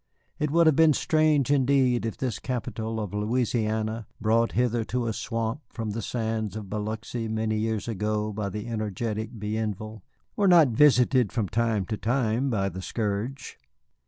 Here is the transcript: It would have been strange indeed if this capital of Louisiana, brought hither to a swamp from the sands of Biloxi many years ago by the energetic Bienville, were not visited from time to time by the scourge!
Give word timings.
It 0.39 0.49
would 0.49 0.65
have 0.65 0.75
been 0.75 0.93
strange 0.93 1.51
indeed 1.51 2.07
if 2.07 2.17
this 2.17 2.39
capital 2.39 2.99
of 2.99 3.13
Louisiana, 3.13 4.07
brought 4.19 4.53
hither 4.53 4.83
to 4.85 5.05
a 5.05 5.13
swamp 5.13 5.61
from 5.69 5.91
the 5.91 6.01
sands 6.01 6.55
of 6.55 6.71
Biloxi 6.71 7.27
many 7.27 7.59
years 7.59 7.87
ago 7.87 8.33
by 8.33 8.49
the 8.49 8.67
energetic 8.67 9.29
Bienville, 9.37 10.01
were 10.35 10.47
not 10.47 10.69
visited 10.69 11.31
from 11.31 11.47
time 11.49 11.85
to 11.85 11.97
time 11.97 12.49
by 12.49 12.67
the 12.67 12.81
scourge! 12.81 13.59